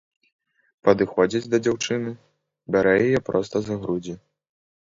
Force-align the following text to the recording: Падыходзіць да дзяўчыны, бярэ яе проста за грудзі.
Падыходзіць 0.87 1.51
да 1.51 1.57
дзяўчыны, 1.67 2.15
бярэ 2.77 2.93
яе 3.07 3.19
проста 3.29 3.55
за 3.69 3.79
грудзі. 3.85 4.19